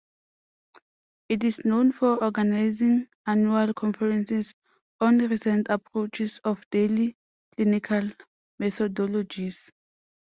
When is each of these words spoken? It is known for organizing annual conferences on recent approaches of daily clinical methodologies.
It 1.29 1.43
is 1.43 1.63
known 1.63 1.91
for 1.91 2.17
organizing 2.23 3.07
annual 3.27 3.71
conferences 3.75 4.55
on 4.99 5.19
recent 5.19 5.69
approaches 5.69 6.39
of 6.39 6.67
daily 6.71 7.15
clinical 7.55 8.09
methodologies. 8.59 9.71